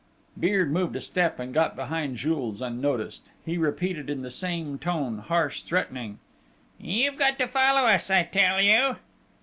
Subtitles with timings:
[0.39, 3.29] Beard moved a step and got behind Jules unnoticed.
[3.45, 6.17] He repeated in the same tone, harsh, threatening:
[6.79, 8.95] "You've got to follow us, I tell you!"